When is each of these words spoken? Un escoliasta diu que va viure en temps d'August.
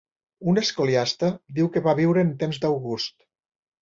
Un 0.53 0.61
escoliasta 0.61 1.29
diu 1.59 1.69
que 1.75 1.85
va 1.89 1.95
viure 2.01 2.25
en 2.29 2.33
temps 2.45 2.63
d'August. 2.65 3.19